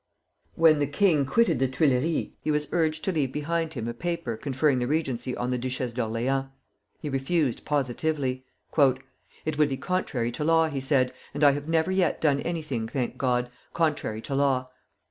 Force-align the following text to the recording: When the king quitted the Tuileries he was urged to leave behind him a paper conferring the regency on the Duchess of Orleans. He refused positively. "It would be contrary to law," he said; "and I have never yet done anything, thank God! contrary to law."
When 0.55 0.79
the 0.79 0.87
king 0.87 1.27
quitted 1.27 1.59
the 1.59 1.67
Tuileries 1.67 2.31
he 2.41 2.49
was 2.49 2.67
urged 2.71 3.03
to 3.03 3.11
leave 3.11 3.31
behind 3.31 3.75
him 3.75 3.87
a 3.87 3.93
paper 3.93 4.35
conferring 4.35 4.79
the 4.79 4.87
regency 4.87 5.37
on 5.37 5.49
the 5.51 5.59
Duchess 5.59 5.93
of 5.93 5.99
Orleans. 5.99 6.47
He 6.99 7.07
refused 7.07 7.65
positively. 7.65 8.43
"It 8.75 9.59
would 9.59 9.69
be 9.69 9.77
contrary 9.77 10.31
to 10.31 10.43
law," 10.43 10.69
he 10.69 10.81
said; 10.81 11.13
"and 11.35 11.43
I 11.43 11.51
have 11.51 11.69
never 11.69 11.91
yet 11.91 12.19
done 12.19 12.41
anything, 12.41 12.87
thank 12.87 13.19
God! 13.19 13.51
contrary 13.75 14.23
to 14.23 14.33
law." 14.33 14.71